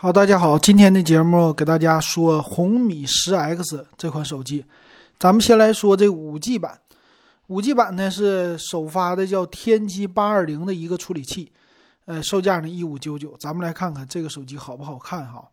[0.00, 4.64] 好，大家好，今天的节目给大家说红米十 X 这款手机。
[5.18, 6.78] 咱们先来说这五 G 版，
[7.48, 11.50] 五 G 版呢是首发的叫天玑八二零的一个处理器，
[12.04, 13.34] 呃，售价呢一五九九。
[13.40, 15.48] 咱们来看看这个手机好不好看哈。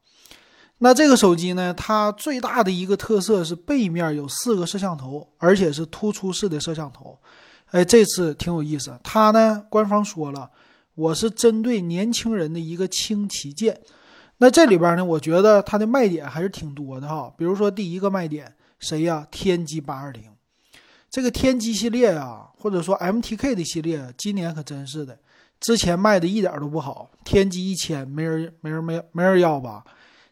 [0.77, 7.17] 那这个手机呢，它最大的一个特色是背面有四个摄像头，而且是突出式的摄像头。
[7.71, 10.51] 哎，这次挺有意思，它呢官方说了，
[10.93, 13.81] 我是针对年轻人的一个轻旗舰。
[14.37, 17.33] 那这里边呢，我觉得它的卖点还是挺多的哈。
[17.37, 19.25] 比如说第一个卖点，谁呀？
[19.31, 20.23] 天玑八二零，
[21.09, 25.17] 这个天玑系列啊，或者说 MTK 的系列，今年可真是的，
[25.61, 27.09] 之前卖的一点都不好。
[27.23, 29.85] 天玑一千没人没人没没人要吧？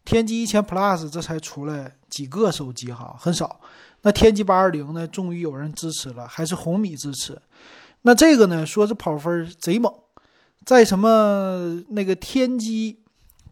[0.04, 3.62] 天玑一千 Plus 这才出来几个手机哈，很少。
[4.02, 7.42] 那天玑八二零呢，终于有人支持了，还是红米支持。
[8.02, 9.94] 那这个呢，说是跑分贼猛，
[10.66, 12.98] 在什么那个天玑。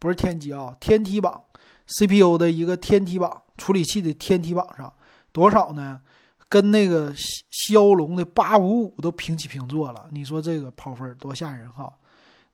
[0.02, 1.40] 不是天玑啊，天梯榜
[1.86, 4.92] CPU 的一个天梯榜处理器的天梯榜上
[5.32, 6.02] 多少呢？
[6.50, 10.08] 跟那个骁龙的八五五都平起平坐了。
[10.12, 11.94] 你说这个跑分多吓人哈！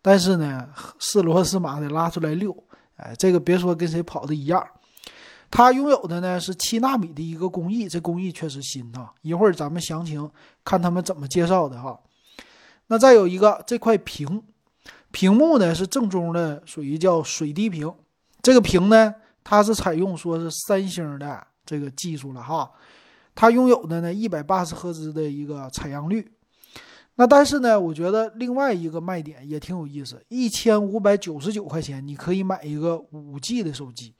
[0.01, 0.67] 但是呢，
[0.99, 2.53] 四罗四马的拉出来六，
[2.97, 4.67] 哎，这个别说跟谁跑的一样。
[5.49, 9.15] 它拥有的呢是七纳米的一个工艺，这工艺确实新哈。
[9.21, 10.29] 一会儿咱们详情
[10.65, 11.97] 看他们怎么介绍的哈。
[12.87, 14.43] 那再有一个这块屏。
[15.11, 17.91] 屏幕呢是正宗的，属于叫水滴屏。
[18.41, 22.71] 这个屏呢，它是采用说是三星的这个技术了哈。
[23.33, 26.31] 它拥有的呢一百八十赫兹的一个采样率。
[27.15, 34.13] 那但是呢，我觉得另外一个卖点也挺有意思，一千五百九十九块钱你可以买一个五 G 的手机。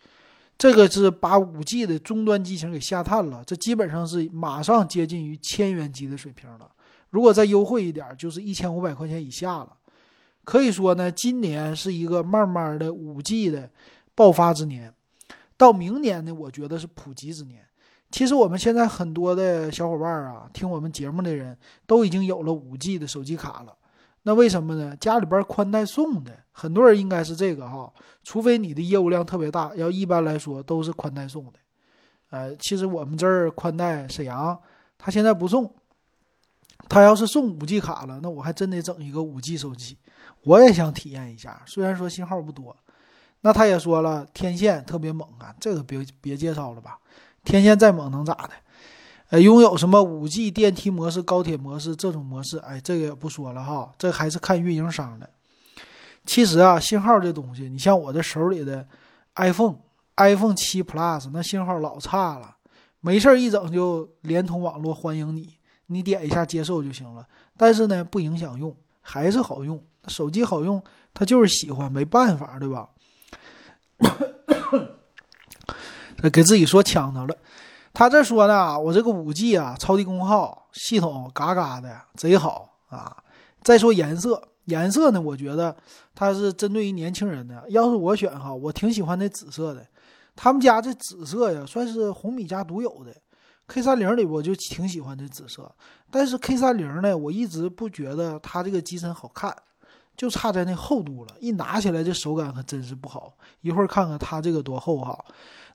[0.57, 6.67] 这个是把五 G 的终端机型给下探了，这基本上是马上接近于千元机的水平了。
[7.11, 9.77] 如果再优惠一点，就是一千五百块钱以下了。
[10.48, 13.70] 可以说呢，今年是一个慢慢的五 G 的
[14.16, 14.94] 爆发之年，
[15.58, 17.66] 到明年呢，我觉得是普及之年。
[18.12, 23.75] 其实我们现在很多的小伙伴啊，听我们节目的人都已经有了五 G 的手机卡了。
[24.24, 24.96] 那为什么呢？
[24.96, 27.91] 家里边宽带送的，很多人应该是这个哈，
[28.24, 31.59] 除非你的业务量特别大，要一般来说都是宽带送的。
[32.30, 34.57] 呃，其实我们这儿宽带沈阳，
[34.97, 35.69] 他现在不送。
[36.88, 39.97] 他要是送五 G 卡了，那我还真得整一个五 G 手机。
[40.44, 42.75] 我也想体验一下，虽然说信号不多，
[43.42, 46.98] 那他也说了天线特别猛啊，这个别别介绍了吧，
[47.44, 48.52] 天线再猛能咋的？
[49.30, 55.30] 呃，拥有什么五 G 电梯模式、高铁模式这种模式，哎，这个也不说了哈，这还是看运营商的。
[56.25, 58.88] 其实啊，信号这东西，你像我这手里的
[59.36, 62.56] iPhone，iPhone 七 Plus 那信号老差了，
[63.02, 67.28] 没事一整就联通网络欢迎你，你点一下接受就行了，
[67.58, 68.74] 但是呢，不影响用，
[69.09, 69.81] 还是好用。
[70.07, 72.90] 手机好用，他就是喜欢，没办法，对吧？
[76.34, 77.35] 给自己说呛着了。
[77.94, 83.16] 他这说呢，我这个五 G 啊，超低功耗，系统嘎嘎的，贼好啊。
[83.63, 85.75] 再说颜色，颜色呢，我觉得
[86.13, 87.63] 它是针对于年轻人的。
[87.69, 89.85] 要是我选哈，我挺喜欢那紫色的。
[90.35, 93.16] 他们家这紫色呀，算是红米家独有的。
[93.67, 95.72] K 三零里我就挺喜欢这紫色，
[96.09, 99.55] 但是 K 三零呢，我一直不觉得它这个机身好看。
[100.16, 103.31] 就差在那厚度了，一拿起来这手感可真是不好。
[103.61, 105.23] 一会儿看看它这个多厚哈。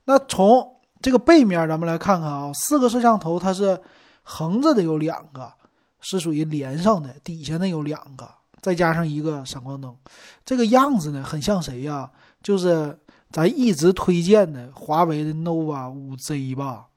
[0.04, 0.68] 那从
[1.00, 3.80] 这个背面咱们来看看啊，四个摄像头它是
[4.24, 5.52] 横着的有两个，
[6.00, 8.28] 是属于连上的，底下呢有两个，
[8.60, 9.96] 再加上一个闪光灯。
[10.44, 12.10] 这个样子呢很像谁呀？
[12.42, 12.98] 就是
[13.30, 16.88] 咱一直推荐的华为的 nova 五 Z 吧？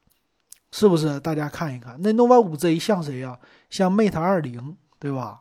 [0.77, 1.17] 是不是？
[1.21, 3.39] 大家看一看，那 nova 五 Z 像谁呀？
[3.69, 5.39] 像 Mate 二零对吧？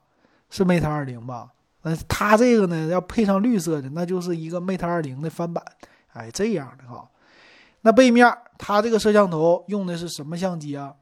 [0.49, 1.50] 是 Mate 二零吧？
[1.83, 5.65] 那它这个呢，要配上绿色的，那就是一个 Mate 二零的翻版，
[6.12, 7.11] 哎，这样的哈。
[7.81, 10.94] 那背面它这个摄像头用的是什么相机啊？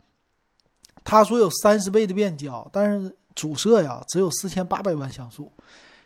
[1.04, 5.52] 它说有三十倍的变焦，但是主摄呀只有四千八百万像素，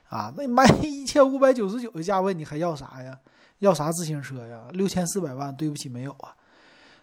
[0.08, 3.16] 啊，那卖 一千五百九十九的价位，你还要啥呀？
[3.60, 4.64] 要啥自行车呀？
[4.72, 6.34] 六千四百万，对不起，没有啊。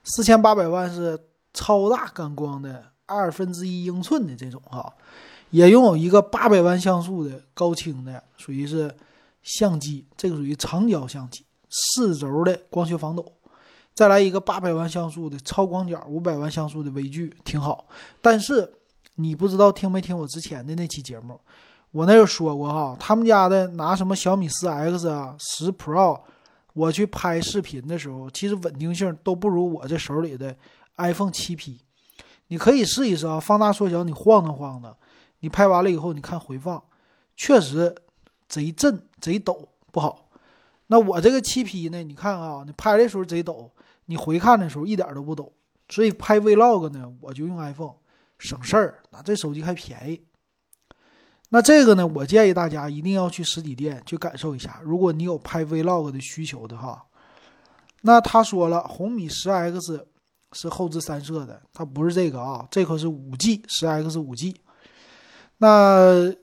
[0.04, 1.20] 四千八百万是
[1.54, 4.94] 超大感光的二分之一英寸的这种哈。
[5.50, 8.92] 也拥有一个八百万像素的高清的，属于是
[9.44, 13.32] 相机，这个属于长焦相机，四轴的光学防抖，
[13.94, 17.86] 再来一个八百万像素的超广角，五百万像素的微距，挺好。
[18.20, 18.74] 但是
[19.18, 21.40] 你不知道听没听我之前的那期节目，
[21.92, 26.20] 我那有说过哈，他们家的拿什么小米四 X 啊、十 Pro，
[26.74, 30.56] 我去拍视频的时候，其实稳定性都不如我这手里的
[30.98, 31.80] iPhone 七 P。
[32.48, 34.96] 你可以试一试啊，放大缩小，你晃荡晃荡。
[35.40, 36.84] 你拍完了以后，你看回放，
[37.36, 37.96] 确实
[38.48, 40.30] 贼震贼抖，不好。
[40.88, 42.04] 那我这个七 P 呢？
[42.04, 43.72] 你看啊，你拍的时候贼抖，
[44.06, 45.52] 你回看的时候一点都不抖。
[45.90, 47.96] 所以拍 Vlog 呢，我就用 iPhone，
[48.38, 49.00] 省事儿。
[49.12, 50.22] 那这手机还便宜。
[51.54, 54.80] 那这个呢，我建议大家一定要去实体店去感受一下。
[54.84, 57.06] 如果你有拍 Vlog 的需求的话，
[58.02, 60.04] 那他说了，红米十 X
[60.54, 64.60] 是后置三摄的，它不是这个啊，这可是五 G 十 X 五 G。
[65.60, 66.34] 那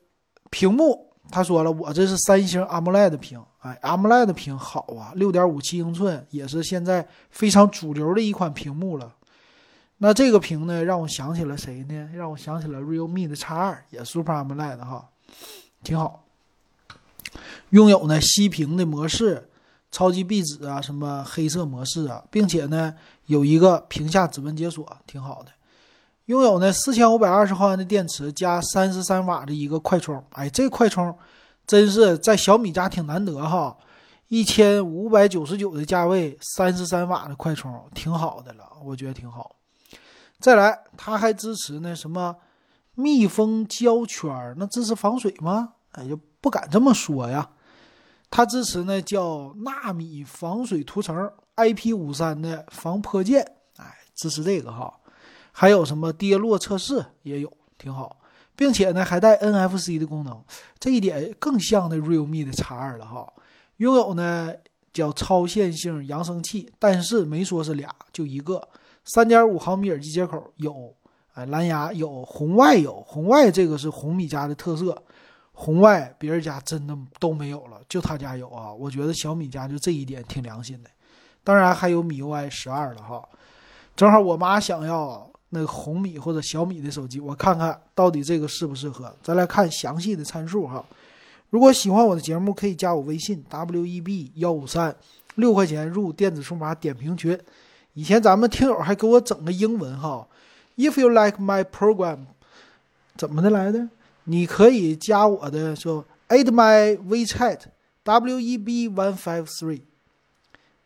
[0.49, 9.13] 屏幕，他说了，我这是三星 AMOLED 屏，哎，AMOLED 屏好啊，六点五七英寸，也是现在非常主流的一款屏幕了。
[10.03, 12.09] 那这个屏呢，让我想起了谁呢？
[12.15, 15.11] 让我想起了 Realme 的 X 二，也 Super AMOLED 哈，
[15.83, 16.25] 挺好。
[17.69, 19.51] 拥有呢息屏的模式，
[19.91, 22.95] 超级壁纸啊，什么黑色模式啊，并且呢
[23.27, 25.53] 有一个屏下指纹解锁，挺好的。
[26.25, 31.15] 拥有呢四千五百二十毫安的电池加三十三瓦的一个快充，哎，这快充
[31.67, 33.77] 真是在小米家挺难得哈，
[34.29, 39.57] 一千五百九十九的价位，三十三瓦的快充，挺好的了，我觉得挺好。
[40.41, 42.35] 再来，它还支持那什么
[42.95, 45.75] 密封胶圈儿那支持防水吗？
[45.93, 47.51] 哎，就不敢这么说呀。
[48.31, 53.41] 它支持呢叫纳米防水涂层，IP 五三的防泼溅，
[53.77, 54.93] 哎，支持这个哈。
[55.53, 58.21] 还有什么跌落测试也有，挺好，
[58.57, 60.43] 并且呢还带 NFC 的功能，
[60.79, 63.31] 这一点更像那 Realme 的 X 二了哈。
[63.77, 64.55] 拥有呢
[64.93, 68.67] 叫超线性扬声器，但是没说是俩，就一个。
[69.05, 70.95] 三点五毫米耳机接口有，
[71.35, 75.03] 哎，蓝牙有，红外有，红外这个是红米家的特色，
[75.53, 78.73] 红外别人家真的都没有了，就他家有啊。
[78.73, 80.91] 我觉得小米家就这一点挺良心的。
[81.43, 83.27] 当然还有米 UI 十二了哈，
[83.97, 89.13] 正好我妈想要那个红米或者小米的手机，我看看到底这个适不适合。
[89.23, 90.85] 再来看详细的参数哈。
[91.49, 94.95] 如果喜欢我的节目，可以加我微信 w e b 幺五三，
[95.35, 97.37] 六块钱入电子数码点评群。
[97.95, 100.27] 以前咱们听友还给我整个英文哈
[100.77, 102.21] ，If you like my program，
[103.17, 103.89] 怎么的来的？
[104.25, 107.63] 你可以加我的说 add my WeChat
[108.05, 109.83] W E B one five three，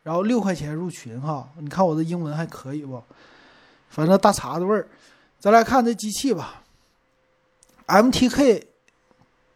[0.02, 1.50] 然后六块钱入群哈。
[1.58, 3.02] 你看我的英文还可以不？
[3.90, 4.88] 反正大碴子味儿。
[5.38, 6.62] 再来看这机器吧
[7.86, 8.62] ，MTK，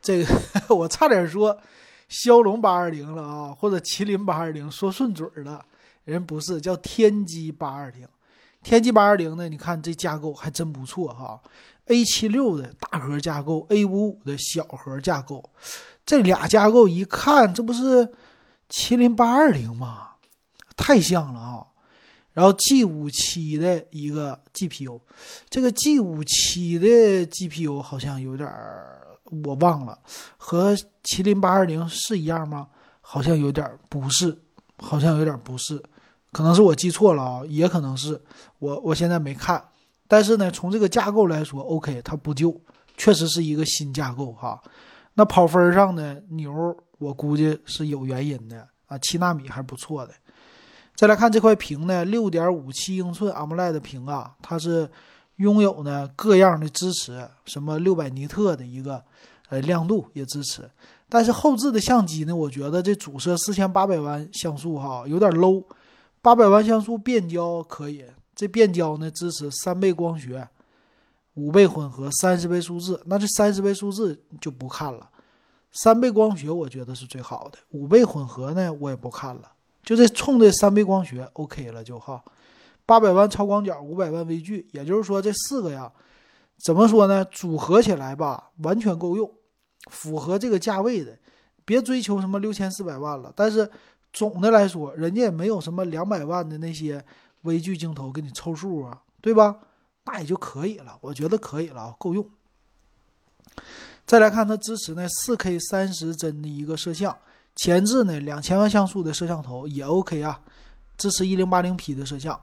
[0.02, 0.34] 这个
[0.76, 1.58] 我差点说
[2.08, 5.64] 骁龙八二零了啊，或者麒麟八二零，说顺嘴了。
[6.08, 8.08] 人不是叫天玑八二零，
[8.62, 9.46] 天玑八二零呢？
[9.46, 11.38] 你看这架构还真不错哈
[11.84, 15.50] ，A 七六的大核架构，A 五五的小核架构，
[16.06, 18.08] 这俩架构一看，这不是
[18.70, 20.12] 麒麟八二零吗？
[20.78, 21.66] 太像了啊！
[22.32, 24.98] 然后 G 五七的一个 GPU，
[25.50, 26.86] 这个 G 五七的
[27.26, 28.48] GPU 好像有点
[29.44, 29.98] 我忘了，
[30.38, 30.74] 和
[31.04, 32.68] 麒麟八二零是一样吗？
[33.02, 34.38] 好像有点不是，
[34.78, 35.82] 好像有点不是。
[36.30, 38.20] 可能是我记错了啊，也可能是
[38.58, 39.62] 我我现在没看，
[40.06, 42.54] 但是呢，从这个架构来说，OK，它不旧，
[42.98, 44.60] 确实是一个新架构哈。
[45.14, 50.12] 那跑分上呢，牛，我估计是有原因的啊，七纳米还是不错的。
[50.94, 54.88] 再来看这块屏呢，六点五七英寸 AMOLED 屏啊，它是
[55.36, 59.02] 拥有呢各样的支持，什么六百尼特的一个
[59.48, 60.68] 呃亮度也支持，
[61.08, 65.64] 但是后置的相机呢，我觉得这主摄四千八百万像素哈有点 low。
[66.20, 68.04] 八百万像素变焦可以，
[68.34, 70.48] 这变焦呢支持三倍光学、
[71.34, 73.00] 五倍混合、三十倍数字。
[73.06, 75.08] 那这三十倍数字就不看了，
[75.70, 79.52] 三倍光学我觉得是最好的，五倍混合呢我也不看了，
[79.82, 82.22] 就这冲这三倍光学 OK 了就哈。
[82.84, 85.90] 八百万超广角，五百万微距，也就是说这四个呀，
[86.58, 87.24] 怎么说呢？
[87.26, 89.30] 组合起来吧，完全够用，
[89.90, 91.16] 符合这个价位的，
[91.64, 93.70] 别追求什么六千四百万了，但是。
[94.12, 97.04] 总的来说，人家也没有什么两百万的那些
[97.42, 99.58] 微距镜头给你凑数啊，对吧？
[100.06, 102.26] 那也就可以了，我觉得可以了啊，够用。
[104.06, 107.14] 再来看它支持呢四 K 三十帧的一个摄像，
[107.54, 110.40] 前置呢两千万像素的摄像头也 OK 啊，
[110.96, 112.40] 支持一零八零 P 的摄像。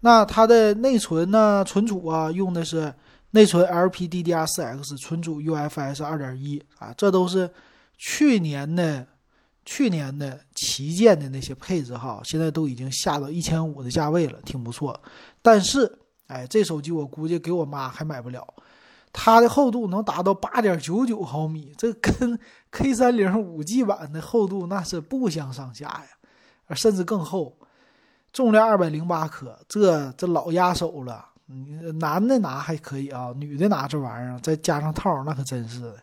[0.00, 2.92] 那它的内存呢存储啊用的是
[3.32, 7.50] 内存 LPDDR4X，存储 UFS 二点一啊，这都是
[7.98, 9.06] 去年的。
[9.64, 15.00] 去年的旗舰的那些配置哈，现在都已经下到一千五的价位了，挺不错。
[15.40, 18.46] 但是，哎，这手机我估计给我妈还买不了。
[19.12, 22.38] 它的厚度能达到八点九九毫米，这跟
[22.70, 27.56] K 三零五 G 版的厚度那是不相上下呀，甚至更厚。
[28.32, 31.26] 重量二百零八克，这这老压手了。
[32.00, 35.96] 男的拿还可以啊，女的拿这玩意儿再加上套，那可真是的，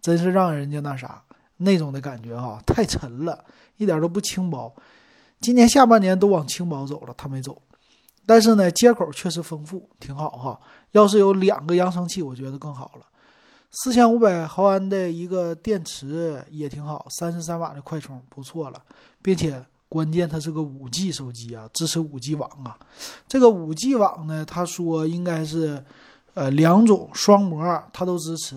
[0.00, 1.22] 真是让人家那啥。
[1.58, 3.44] 那种的感觉哈， 太沉了，
[3.76, 4.74] 一点都不轻薄。
[5.40, 7.60] 今年下半年都往轻薄走了，它没走。
[8.24, 10.60] 但是呢，接口确实丰富，挺好哈。
[10.92, 13.06] 要是有两个扬声器，我觉得更好了。
[13.70, 18.82] 四千五百毫安的一个电池也挺好，三十三瓦的快充不错了，
[19.20, 22.78] 并且关键它是个五 G 手机啊，支持五 G 网啊。
[23.28, 25.84] 这个五 G 网呢，他说应该是
[26.34, 28.56] 呃两种双模，它都支持，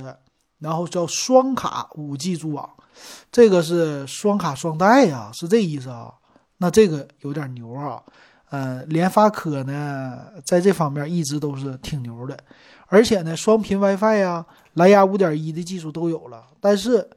[0.59, 2.69] 然后叫双卡五 G 组网，
[3.31, 6.13] 这个是双卡双待呀，是这意思啊。
[6.57, 8.03] 那这个有点牛啊。
[8.51, 12.35] 呃，联发科呢，在这方面一直都是挺牛的，
[12.87, 16.43] 而且呢，双频 WiFi 呀、蓝牙五点一的技术都有了。
[16.59, 17.07] 但是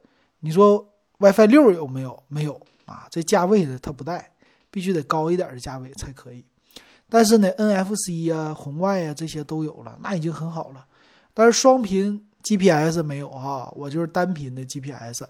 [0.40, 0.86] 你说
[1.18, 2.22] WiFi 六有没有？
[2.28, 4.30] 没有啊，这价位的它不带，
[4.70, 6.44] 必须得高一点的价位才可以。
[7.08, 10.84] 但是呢，NFC 呀、红外呀这些都有了，那已经很好了。
[11.32, 15.24] 但是双频 GPS 没有哈，我就是单频的 GPS。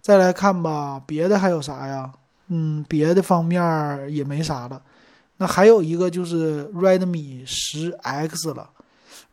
[0.00, 2.12] 再来看吧，别的还有啥呀？
[2.48, 3.60] 嗯，别的方面
[4.12, 4.82] 也没啥了。
[5.36, 8.70] 那还有一个就是 Redmi 十 X 了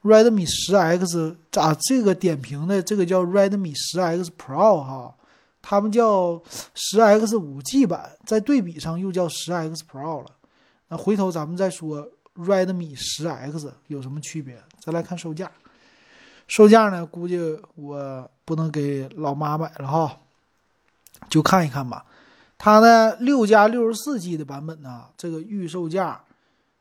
[0.04, 5.16] ，Redmi 十 X 咋这个点评的这个叫 Redmi 十 X Pro 哈，
[5.62, 6.42] 他们叫
[6.74, 10.28] 十 X 五 G 版，在对比上又叫十 X Pro 了。
[10.90, 14.62] 那回头咱们再说 Redmi 十 X 有什么区别？
[14.80, 15.50] 再来看售价，
[16.48, 17.40] 售价呢，估计
[17.76, 20.20] 我不能给老妈买了哈，
[21.30, 22.06] 就看一看吧。
[22.58, 26.22] 它呢，六加六十四 G 的版本呢，这个预售价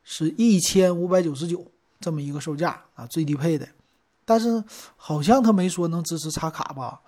[0.04, 1.66] 是一千五百九十九，
[1.98, 3.66] 这么一个售价啊，最低配的。
[4.24, 4.62] 但是
[4.96, 7.00] 好像它没说能支持插卡吧？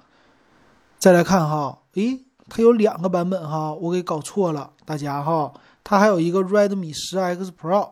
[0.99, 5.53] 再来看哈，诶，它有两个版本哈，我给搞错了，大家哈，
[5.85, 7.91] 它还有一个 Redmi 十 X Pro。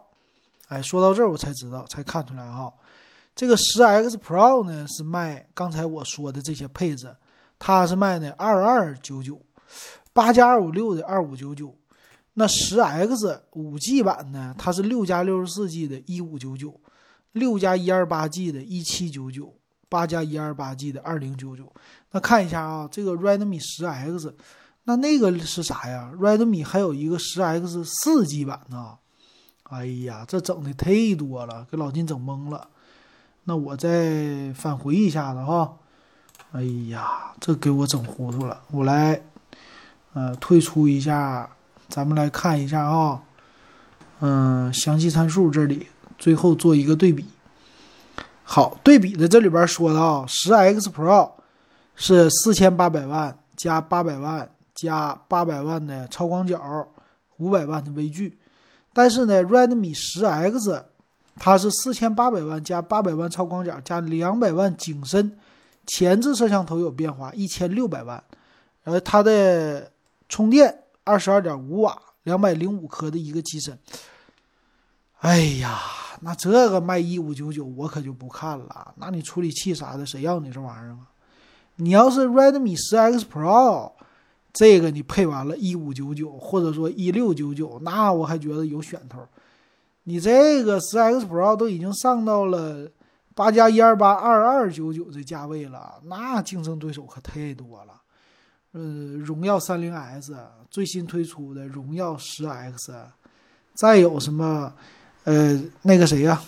[0.69, 2.73] 哎，说到这儿我才知道，才看出来哈，
[3.35, 7.17] 这个十 X Pro 呢是卖刚才我说的这些配置，
[7.59, 9.41] 它是卖的二二九九。
[10.13, 11.77] 八加二五六的二五九九，
[12.35, 14.55] 那十 X 五 G 版呢？
[14.57, 16.81] 它是六加六十四 G 的一五九九，
[17.33, 19.53] 六加一二八 G 的一七九九，
[19.89, 21.73] 八加一二八 G 的二零九九。
[22.13, 24.37] 那看一下啊，这个 Redmi 十 X，
[24.85, 28.97] 那那个是啥呀？Redmi 还有一个十 X 四 G 版呢。
[29.65, 32.69] 哎呀，这整的忒多了，给老金整懵了。
[33.45, 35.77] 那我再返回一下子哈。
[36.53, 39.21] 哎呀，这给我整糊涂了，我来。
[40.13, 41.51] 呃，退出一下，
[41.89, 43.21] 咱们来看一下啊，
[44.21, 47.25] 嗯，详细参数这里，最后做一个对比。
[48.45, 51.33] 好，对比的这里边说的啊，十 X Pro
[51.97, 56.87] 是四千八百万加八百万加八百万的超广角，
[57.39, 58.39] 五百万的微距，
[58.93, 60.85] 但是呢，Redmi 十 X
[61.37, 65.37] 它是四千八百万加八百万超广角加两百万景深，
[65.87, 68.23] 前置摄像头有变化，一千六百万，
[68.85, 69.91] 而它的。
[70.27, 73.79] 充电二十二点五瓦，两百零五克的一个机身。
[75.21, 75.79] 哎呀，
[76.23, 78.95] 那这个卖一五九九，我可就不看了。
[78.97, 81.01] 那你处理器啥的，谁要你这玩意儿啊？
[81.77, 83.93] 你要是 Redmi 十 X Pro，
[84.53, 89.21] 这个你配完了一五九九，或者说一六九九，那我还觉得有选头。
[90.05, 92.89] 你这个十 X Pro 都已经上到了
[93.35, 98.01] 八加一二八二二九九这价位了，那竞争对手可太多了。
[98.73, 98.81] 呃，
[99.19, 100.37] 荣耀三零 S
[100.71, 102.93] 最新推出的荣耀十 X，
[103.73, 104.73] 再有什么，
[105.25, 106.41] 呃，那个谁呀？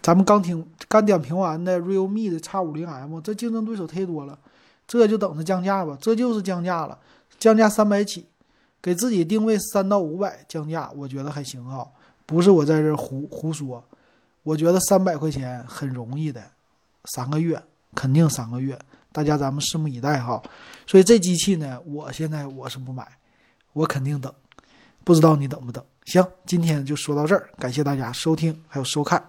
[0.00, 4.38] 咱们刚听刚点评完的 Realme 的 X 五零 M，这竞争对手太多了，
[4.86, 6.98] 这就等着降价吧，这就是降价了，
[7.38, 8.26] 降价三百起，
[8.80, 11.86] 给自己定位三到五百降价，我觉得还行啊，
[12.26, 13.82] 不是我在这胡胡说，
[14.42, 16.42] 我觉得三百块钱很容易的，
[17.06, 17.62] 三个月
[17.94, 18.78] 肯定三个月。
[19.12, 20.42] 大家咱们拭目以待哈，
[20.86, 23.06] 所以这机器呢，我现在我是不买，
[23.74, 24.32] 我肯定等，
[25.04, 25.84] 不知道你等不等？
[26.06, 29.22] 行，今天就说到这儿，感谢大家收听还有收看。